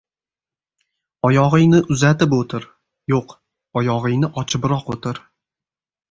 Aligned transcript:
—Oyog‘ingni 1.27 1.81
uzatib 1.95 2.33
o‘tir. 2.37 2.65
Yo‘q, 3.13 3.35
oyog‘ingni 3.81 4.31
ochibroq 4.43 4.89
o‘tir. 4.95 5.21